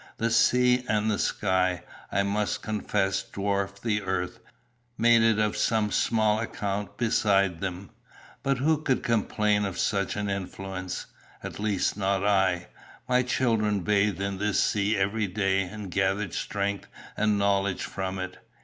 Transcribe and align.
The 0.17 0.31
sea 0.31 0.83
and 0.89 1.11
the 1.11 1.19
sky, 1.19 1.83
I 2.11 2.23
must 2.23 2.63
confess, 2.63 3.21
dwarfed 3.21 3.83
the 3.83 4.01
earth, 4.01 4.39
made 4.97 5.21
it 5.21 5.37
of 5.37 5.55
small 5.55 6.39
account 6.39 6.97
beside 6.97 7.61
them; 7.61 7.91
but 8.41 8.57
who 8.57 8.81
could 8.81 9.03
complain 9.03 9.63
of 9.63 9.77
such 9.77 10.15
an 10.15 10.27
influence? 10.27 11.05
At 11.43 11.59
least, 11.59 11.97
not 11.97 12.25
I. 12.25 12.69
My 13.07 13.21
children 13.21 13.81
bathed 13.81 14.19
in 14.21 14.39
this 14.39 14.59
sea 14.59 14.97
every 14.97 15.27
day, 15.27 15.61
and 15.61 15.91
gathered 15.91 16.33
strength 16.33 16.87
and 17.15 17.37
knowledge 17.37 17.83
from 17.83 18.17
it. 18.17 18.39